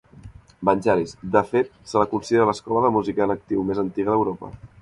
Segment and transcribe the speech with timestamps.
[0.69, 4.55] Vangelis— De fet, se la considera l'escola de música en actiu més antiga d'Europa.